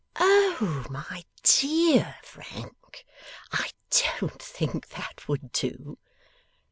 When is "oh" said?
0.15-0.83